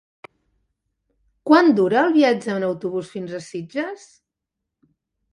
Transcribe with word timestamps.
Quant 1.49 1.67
dura 1.79 1.99
el 2.05 2.09
viatge 2.15 2.49
en 2.61 2.65
autobús 2.69 3.11
fins 3.17 3.35
a 3.35 3.43
Sitges? 3.49 4.07